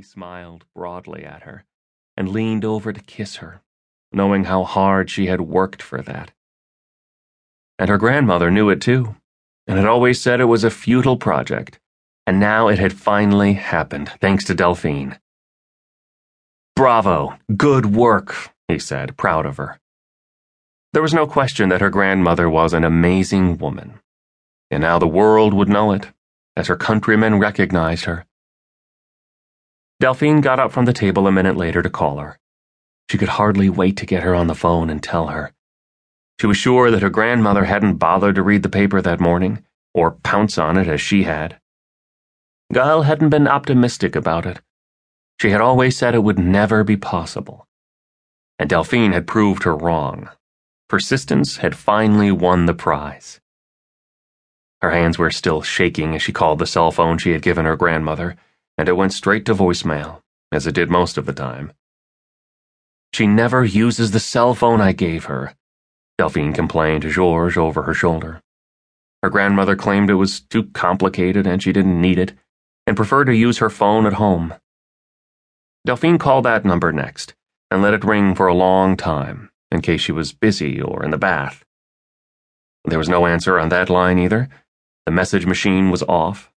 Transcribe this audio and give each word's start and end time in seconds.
He 0.00 0.04
smiled 0.04 0.64
broadly 0.74 1.26
at 1.26 1.42
her 1.42 1.66
and 2.16 2.30
leaned 2.30 2.64
over 2.64 2.90
to 2.90 3.02
kiss 3.02 3.36
her, 3.36 3.60
knowing 4.10 4.44
how 4.44 4.64
hard 4.64 5.10
she 5.10 5.26
had 5.26 5.42
worked 5.42 5.82
for 5.82 6.00
that. 6.00 6.32
And 7.78 7.90
her 7.90 7.98
grandmother 7.98 8.50
knew 8.50 8.70
it 8.70 8.80
too, 8.80 9.16
and 9.66 9.76
had 9.76 9.86
always 9.86 10.18
said 10.18 10.40
it 10.40 10.46
was 10.46 10.64
a 10.64 10.70
futile 10.70 11.18
project, 11.18 11.78
and 12.26 12.40
now 12.40 12.68
it 12.68 12.78
had 12.78 12.94
finally 12.94 13.52
happened, 13.52 14.08
thanks 14.22 14.42
to 14.46 14.54
Delphine. 14.54 15.18
Bravo! 16.74 17.36
Good 17.54 17.94
work, 17.94 18.54
he 18.68 18.78
said, 18.78 19.18
proud 19.18 19.44
of 19.44 19.58
her. 19.58 19.80
There 20.94 21.02
was 21.02 21.12
no 21.12 21.26
question 21.26 21.68
that 21.68 21.82
her 21.82 21.90
grandmother 21.90 22.48
was 22.48 22.72
an 22.72 22.84
amazing 22.84 23.58
woman, 23.58 24.00
and 24.70 24.80
now 24.80 24.98
the 24.98 25.06
world 25.06 25.52
would 25.52 25.68
know 25.68 25.92
it, 25.92 26.08
as 26.56 26.68
her 26.68 26.76
countrymen 26.76 27.38
recognized 27.38 28.06
her. 28.06 28.24
Delphine 30.00 30.40
got 30.40 30.58
up 30.58 30.72
from 30.72 30.86
the 30.86 30.94
table 30.94 31.26
a 31.26 31.32
minute 31.32 31.58
later 31.58 31.82
to 31.82 31.90
call 31.90 32.18
her. 32.20 32.38
She 33.10 33.18
could 33.18 33.28
hardly 33.28 33.68
wait 33.68 33.98
to 33.98 34.06
get 34.06 34.22
her 34.22 34.34
on 34.34 34.46
the 34.46 34.54
phone 34.54 34.88
and 34.88 35.02
tell 35.02 35.26
her. 35.26 35.52
She 36.40 36.46
was 36.46 36.56
sure 36.56 36.90
that 36.90 37.02
her 37.02 37.10
grandmother 37.10 37.64
hadn't 37.64 37.96
bothered 37.96 38.36
to 38.36 38.42
read 38.42 38.62
the 38.62 38.70
paper 38.70 39.02
that 39.02 39.20
morning, 39.20 39.62
or 39.92 40.12
pounce 40.12 40.56
on 40.56 40.78
it 40.78 40.88
as 40.88 41.02
she 41.02 41.24
had. 41.24 41.60
Gaëlle 42.72 43.04
hadn't 43.04 43.28
been 43.28 43.46
optimistic 43.46 44.16
about 44.16 44.46
it. 44.46 44.60
She 45.38 45.50
had 45.50 45.60
always 45.60 45.98
said 45.98 46.14
it 46.14 46.24
would 46.24 46.38
never 46.38 46.82
be 46.82 46.96
possible. 46.96 47.66
And 48.58 48.70
Delphine 48.70 49.12
had 49.12 49.26
proved 49.26 49.64
her 49.64 49.76
wrong. 49.76 50.30
Persistence 50.88 51.58
had 51.58 51.76
finally 51.76 52.32
won 52.32 52.64
the 52.64 52.74
prize. 52.74 53.38
Her 54.80 54.92
hands 54.92 55.18
were 55.18 55.30
still 55.30 55.60
shaking 55.60 56.14
as 56.14 56.22
she 56.22 56.32
called 56.32 56.58
the 56.58 56.66
cell 56.66 56.90
phone 56.90 57.18
she 57.18 57.32
had 57.32 57.42
given 57.42 57.66
her 57.66 57.76
grandmother 57.76 58.36
and 58.80 58.88
it 58.88 58.96
went 58.96 59.12
straight 59.12 59.44
to 59.44 59.54
voicemail, 59.54 60.22
as 60.50 60.66
it 60.66 60.74
did 60.74 60.88
most 60.88 61.18
of 61.18 61.26
the 61.26 61.34
time. 61.34 61.70
She 63.12 63.26
never 63.26 63.62
uses 63.62 64.12
the 64.12 64.18
cell 64.18 64.54
phone 64.54 64.80
I 64.80 64.92
gave 64.92 65.26
her, 65.26 65.54
Delphine 66.16 66.54
complained 66.54 67.02
to 67.02 67.10
Georges 67.10 67.58
over 67.58 67.82
her 67.82 67.92
shoulder. 67.92 68.40
Her 69.22 69.28
grandmother 69.28 69.76
claimed 69.76 70.08
it 70.08 70.14
was 70.14 70.40
too 70.40 70.64
complicated 70.72 71.46
and 71.46 71.62
she 71.62 71.74
didn't 71.74 72.00
need 72.00 72.18
it, 72.18 72.32
and 72.86 72.96
preferred 72.96 73.26
to 73.26 73.36
use 73.36 73.58
her 73.58 73.68
phone 73.68 74.06
at 74.06 74.14
home. 74.14 74.54
Delphine 75.86 76.18
called 76.18 76.46
that 76.46 76.64
number 76.64 76.90
next, 76.90 77.34
and 77.70 77.82
let 77.82 77.92
it 77.92 78.02
ring 78.02 78.34
for 78.34 78.46
a 78.46 78.54
long 78.54 78.96
time, 78.96 79.50
in 79.70 79.82
case 79.82 80.00
she 80.00 80.12
was 80.12 80.32
busy 80.32 80.80
or 80.80 81.04
in 81.04 81.10
the 81.10 81.18
bath. 81.18 81.66
There 82.86 82.98
was 82.98 83.10
no 83.10 83.26
answer 83.26 83.58
on 83.58 83.68
that 83.68 83.90
line 83.90 84.18
either. 84.18 84.48
The 85.04 85.12
message 85.12 85.44
machine 85.44 85.90
was 85.90 86.02
off, 86.04 86.49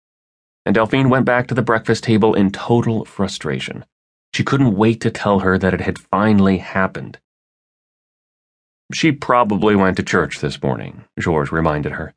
and 0.65 0.75
Delphine 0.75 1.09
went 1.09 1.25
back 1.25 1.47
to 1.47 1.53
the 1.53 1.61
breakfast 1.61 2.03
table 2.03 2.33
in 2.33 2.51
total 2.51 3.05
frustration. 3.05 3.85
She 4.33 4.43
couldn't 4.43 4.75
wait 4.75 5.01
to 5.01 5.11
tell 5.11 5.39
her 5.39 5.57
that 5.57 5.73
it 5.73 5.81
had 5.81 5.99
finally 5.99 6.57
happened. 6.57 7.19
She 8.93 9.11
probably 9.11 9.75
went 9.75 9.97
to 9.97 10.03
church 10.03 10.39
this 10.39 10.61
morning, 10.61 11.05
Georges 11.19 11.51
reminded 11.51 11.93
her. 11.93 12.13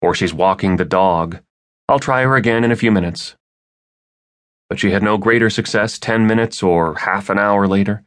Or 0.00 0.14
she's 0.14 0.34
walking 0.34 0.76
the 0.76 0.84
dog. 0.84 1.40
I'll 1.88 1.98
try 1.98 2.22
her 2.22 2.36
again 2.36 2.64
in 2.64 2.72
a 2.72 2.76
few 2.76 2.90
minutes. 2.90 3.34
But 4.68 4.78
she 4.78 4.90
had 4.90 5.02
no 5.02 5.18
greater 5.18 5.50
success 5.50 5.98
ten 5.98 6.26
minutes 6.26 6.62
or 6.62 6.96
half 6.96 7.30
an 7.30 7.38
hour 7.38 7.66
later. 7.66 8.04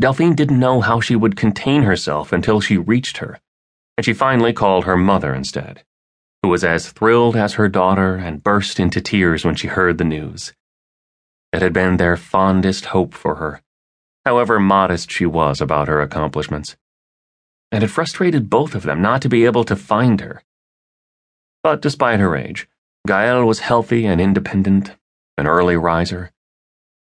Delphine 0.00 0.34
didn't 0.34 0.58
know 0.58 0.80
how 0.80 1.00
she 1.00 1.16
would 1.16 1.36
contain 1.36 1.82
herself 1.82 2.32
until 2.32 2.60
she 2.60 2.76
reached 2.76 3.18
her, 3.18 3.38
and 3.96 4.04
she 4.04 4.12
finally 4.12 4.52
called 4.52 4.84
her 4.84 4.96
mother 4.96 5.34
instead 5.34 5.84
who 6.42 6.48
was 6.48 6.64
as 6.64 6.90
thrilled 6.90 7.36
as 7.36 7.54
her 7.54 7.68
daughter 7.68 8.16
and 8.16 8.42
burst 8.42 8.80
into 8.80 9.00
tears 9.00 9.44
when 9.44 9.54
she 9.54 9.68
heard 9.68 9.98
the 9.98 10.04
news. 10.04 10.52
It 11.52 11.62
had 11.62 11.72
been 11.72 11.96
their 11.96 12.16
fondest 12.16 12.86
hope 12.86 13.12
for 13.14 13.36
her, 13.36 13.60
however 14.24 14.58
modest 14.58 15.10
she 15.10 15.26
was 15.26 15.60
about 15.60 15.88
her 15.88 16.00
accomplishments. 16.00 16.76
And 17.72 17.84
it 17.84 17.88
frustrated 17.88 18.50
both 18.50 18.74
of 18.74 18.82
them 18.82 19.02
not 19.02 19.22
to 19.22 19.28
be 19.28 19.44
able 19.44 19.64
to 19.64 19.76
find 19.76 20.20
her. 20.20 20.42
But 21.62 21.82
despite 21.82 22.20
her 22.20 22.36
age, 22.36 22.68
Gaëlle 23.06 23.46
was 23.46 23.60
healthy 23.60 24.06
and 24.06 24.20
independent, 24.20 24.96
an 25.36 25.46
early 25.46 25.76
riser, 25.76 26.30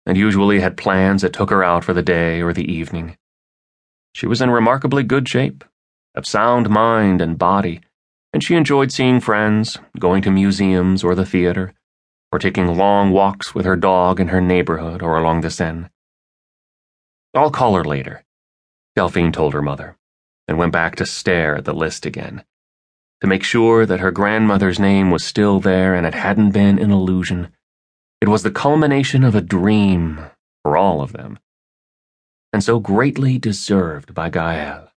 and 0.06 0.18
usually 0.18 0.60
had 0.60 0.78
plans 0.78 1.22
that 1.24 1.34
took 1.34 1.50
her 1.50 1.64
out 1.64 1.84
for 1.84 1.94
the 1.94 2.02
day 2.04 2.42
or 2.42 2.54
the 2.54 2.72
evening. 2.72 3.18
She 4.14 4.28
was 4.28 4.42
in 4.42 4.50
remarkably 4.50 5.04
good 5.04 5.28
shape, 5.28 5.64
of 6.14 6.26
sound 6.26 6.70
mind 6.70 7.22
and 7.22 7.38
body, 7.38 7.82
and 8.36 8.44
she 8.44 8.56
enjoyed 8.56 8.92
seeing 8.92 9.22
friends, 9.22 9.78
going 9.98 10.22
to 10.22 10.30
museums 10.30 11.06
or 11.06 11.16
the 11.16 11.26
theater, 11.26 11.74
or 12.34 12.38
taking 12.38 12.76
long 12.76 13.12
walks 13.12 13.56
with 13.56 13.66
her 13.66 13.78
dog 13.78 14.20
in 14.20 14.28
her 14.28 14.42
neighborhood 14.42 15.02
or 15.02 15.18
along 15.18 15.40
the 15.40 15.50
Seine. 15.50 15.90
I'll 17.34 17.50
call 17.50 17.76
her 17.76 17.86
later, 17.86 18.26
Delphine 18.94 19.32
told 19.32 19.54
her 19.54 19.62
mother, 19.62 19.96
and 20.50 20.58
went 20.58 20.74
back 20.74 20.98
to 20.98 21.06
stare 21.06 21.56
at 21.56 21.64
the 21.64 21.74
list 21.74 22.06
again, 22.06 22.44
to 23.22 23.28
make 23.28 23.42
sure 23.42 23.86
that 23.86 24.02
her 24.02 24.12
grandmother's 24.12 24.82
name 24.82 25.12
was 25.12 25.24
still 25.24 25.62
there 25.62 25.96
and 25.96 26.06
it 26.06 26.14
hadn't 26.14 26.52
been 26.52 26.78
an 26.78 26.92
illusion. 26.92 27.54
It 28.20 28.28
was 28.28 28.44
the 28.44 28.52
culmination 28.52 29.24
of 29.24 29.36
a 29.36 29.40
dream 29.40 30.20
for 30.62 30.76
all 30.76 31.00
of 31.00 31.14
them, 31.14 31.40
and 32.52 32.62
so 32.62 32.80
greatly 32.80 33.38
deserved 33.38 34.14
by 34.14 34.30
Gaëlle. 34.30 34.90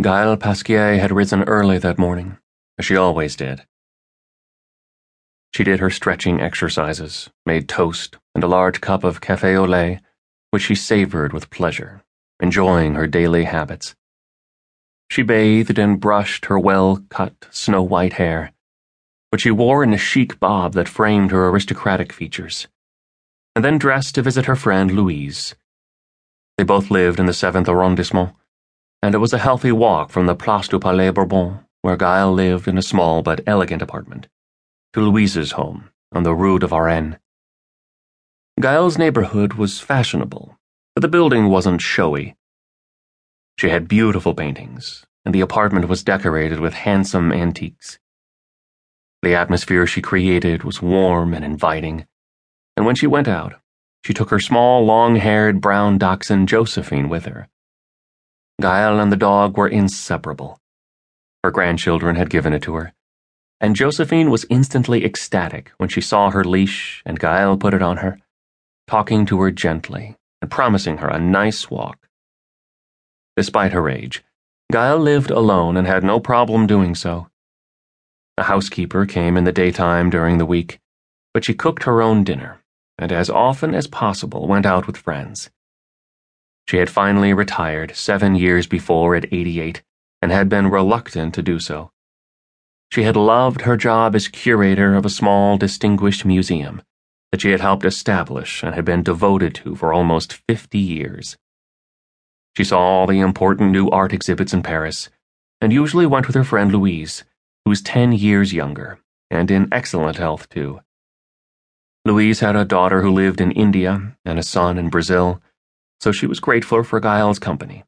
Gaëlle 0.00 0.38
Pasquier 0.38 1.00
had 1.00 1.10
risen 1.10 1.42
early 1.42 1.76
that 1.78 1.98
morning, 1.98 2.38
as 2.78 2.86
she 2.86 2.96
always 2.96 3.34
did. 3.34 3.66
She 5.52 5.64
did 5.64 5.80
her 5.80 5.90
stretching 5.90 6.40
exercises, 6.40 7.30
made 7.44 7.68
toast 7.68 8.16
and 8.32 8.44
a 8.44 8.48
large 8.48 8.80
cup 8.80 9.02
of 9.02 9.20
cafe 9.20 9.56
au 9.56 9.64
lait, 9.64 9.98
which 10.52 10.62
she 10.62 10.76
savored 10.76 11.32
with 11.32 11.50
pleasure, 11.50 12.04
enjoying 12.38 12.94
her 12.94 13.08
daily 13.08 13.44
habits. 13.44 13.96
She 15.10 15.22
bathed 15.22 15.80
and 15.80 15.98
brushed 15.98 16.44
her 16.44 16.60
well-cut, 16.60 17.48
snow-white 17.50 18.12
hair, 18.12 18.52
which 19.30 19.42
she 19.42 19.50
wore 19.50 19.82
in 19.82 19.92
a 19.92 19.98
chic 19.98 20.38
bob 20.38 20.74
that 20.74 20.88
framed 20.88 21.32
her 21.32 21.48
aristocratic 21.48 22.12
features, 22.12 22.68
and 23.56 23.64
then 23.64 23.78
dressed 23.78 24.14
to 24.14 24.22
visit 24.22 24.46
her 24.46 24.54
friend 24.54 24.92
Louise. 24.92 25.56
They 26.56 26.62
both 26.62 26.88
lived 26.88 27.18
in 27.18 27.26
the 27.26 27.32
7th 27.32 27.66
arrondissement, 27.66 28.32
and 29.02 29.14
it 29.14 29.18
was 29.18 29.32
a 29.32 29.38
healthy 29.38 29.72
walk 29.72 30.10
from 30.10 30.26
the 30.26 30.34
Place 30.34 30.68
du 30.68 30.78
Palais 30.78 31.10
Bourbon, 31.10 31.60
where 31.82 31.96
Gaëlle 31.96 32.34
lived 32.34 32.66
in 32.66 32.76
a 32.76 32.82
small 32.82 33.22
but 33.22 33.40
elegant 33.46 33.82
apartment, 33.82 34.26
to 34.92 35.00
Louise's 35.00 35.52
home 35.52 35.90
on 36.12 36.24
the 36.24 36.34
Rue 36.34 36.58
de 36.58 36.66
Varennes. 36.66 37.16
Gaëlle's 38.60 38.98
neighborhood 38.98 39.54
was 39.54 39.78
fashionable, 39.78 40.58
but 40.94 41.02
the 41.02 41.08
building 41.08 41.48
wasn't 41.48 41.80
showy. 41.80 42.34
She 43.56 43.68
had 43.68 43.86
beautiful 43.86 44.34
paintings, 44.34 45.04
and 45.24 45.32
the 45.34 45.40
apartment 45.40 45.88
was 45.88 46.02
decorated 46.02 46.58
with 46.58 46.74
handsome 46.74 47.32
antiques. 47.32 47.98
The 49.22 49.34
atmosphere 49.34 49.86
she 49.86 50.02
created 50.02 50.64
was 50.64 50.82
warm 50.82 51.34
and 51.34 51.44
inviting, 51.44 52.06
and 52.76 52.84
when 52.84 52.96
she 52.96 53.06
went 53.06 53.28
out, 53.28 53.60
she 54.04 54.14
took 54.14 54.30
her 54.30 54.40
small, 54.40 54.84
long 54.84 55.16
haired 55.16 55.60
brown 55.60 55.98
dachshund 55.98 56.48
Josephine 56.48 57.08
with 57.08 57.26
her. 57.26 57.48
Gaëlle 58.60 59.00
and 59.00 59.12
the 59.12 59.16
dog 59.16 59.56
were 59.56 59.68
inseparable. 59.68 60.58
Her 61.44 61.50
grandchildren 61.50 62.16
had 62.16 62.30
given 62.30 62.52
it 62.52 62.62
to 62.62 62.74
her, 62.74 62.92
and 63.60 63.76
Josephine 63.76 64.30
was 64.30 64.46
instantly 64.50 65.04
ecstatic 65.04 65.70
when 65.78 65.88
she 65.88 66.00
saw 66.00 66.30
her 66.30 66.44
leash 66.44 67.02
and 67.06 67.20
Gaëlle 67.20 67.60
put 67.60 67.74
it 67.74 67.82
on 67.82 67.98
her, 67.98 68.18
talking 68.86 69.26
to 69.26 69.40
her 69.40 69.50
gently 69.50 70.16
and 70.42 70.50
promising 70.50 70.98
her 70.98 71.08
a 71.08 71.18
nice 71.18 71.70
walk. 71.70 72.08
Despite 73.36 73.72
her 73.72 73.88
age, 73.88 74.24
Gaëlle 74.72 75.00
lived 75.00 75.30
alone 75.30 75.76
and 75.76 75.86
had 75.86 76.04
no 76.04 76.20
problem 76.20 76.66
doing 76.66 76.94
so. 76.94 77.28
A 78.36 78.44
housekeeper 78.44 79.06
came 79.06 79.36
in 79.36 79.44
the 79.44 79.52
daytime 79.52 80.10
during 80.10 80.38
the 80.38 80.46
week, 80.46 80.78
but 81.32 81.44
she 81.44 81.54
cooked 81.54 81.84
her 81.84 82.02
own 82.02 82.24
dinner 82.24 82.60
and 82.98 83.12
as 83.12 83.30
often 83.30 83.74
as 83.74 83.86
possible 83.86 84.46
went 84.46 84.66
out 84.66 84.86
with 84.86 84.96
friends. 84.96 85.50
She 86.68 86.76
had 86.76 86.90
finally 86.90 87.32
retired 87.32 87.96
seven 87.96 88.34
years 88.34 88.66
before 88.66 89.14
at 89.14 89.32
88 89.32 89.82
and 90.20 90.30
had 90.30 90.50
been 90.50 90.68
reluctant 90.68 91.32
to 91.34 91.40
do 91.40 91.58
so. 91.58 91.92
She 92.92 93.04
had 93.04 93.16
loved 93.16 93.62
her 93.62 93.78
job 93.78 94.14
as 94.14 94.28
curator 94.28 94.94
of 94.94 95.06
a 95.06 95.10
small, 95.10 95.56
distinguished 95.56 96.26
museum 96.26 96.82
that 97.32 97.40
she 97.40 97.52
had 97.52 97.60
helped 97.60 97.86
establish 97.86 98.62
and 98.62 98.74
had 98.74 98.84
been 98.84 99.02
devoted 99.02 99.54
to 99.54 99.76
for 99.76 99.94
almost 99.94 100.42
50 100.46 100.78
years. 100.78 101.38
She 102.54 102.64
saw 102.64 102.80
all 102.80 103.06
the 103.06 103.20
important 103.20 103.70
new 103.72 103.88
art 103.88 104.12
exhibits 104.12 104.52
in 104.52 104.62
Paris 104.62 105.08
and 105.62 105.72
usually 105.72 106.04
went 106.04 106.26
with 106.26 106.36
her 106.36 106.44
friend 106.44 106.70
Louise, 106.70 107.24
who 107.64 107.70
was 107.70 107.80
10 107.80 108.12
years 108.12 108.52
younger 108.52 108.98
and 109.30 109.50
in 109.50 109.68
excellent 109.72 110.18
health, 110.18 110.50
too. 110.50 110.80
Louise 112.04 112.40
had 112.40 112.56
a 112.56 112.66
daughter 112.66 113.00
who 113.00 113.10
lived 113.10 113.40
in 113.40 113.52
India 113.52 114.18
and 114.26 114.38
a 114.38 114.42
son 114.42 114.76
in 114.76 114.90
Brazil 114.90 115.40
so 116.00 116.12
she 116.12 116.26
was 116.26 116.40
grateful 116.40 116.82
for 116.84 117.00
Gaëlle's 117.00 117.38
company, 117.38 117.84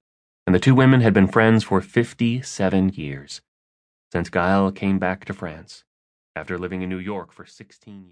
and 0.46 0.54
the 0.54 0.60
two 0.60 0.74
women 0.74 1.00
had 1.00 1.14
been 1.14 1.28
friends 1.28 1.64
for 1.64 1.80
57 1.80 2.90
years, 2.90 3.40
since 4.12 4.30
Gaëlle 4.30 4.74
came 4.74 4.98
back 4.98 5.24
to 5.26 5.32
France 5.32 5.84
after 6.34 6.58
living 6.58 6.82
in 6.82 6.88
New 6.88 6.98
York 6.98 7.32
for 7.32 7.44
16 7.44 7.94
years. 7.94 8.06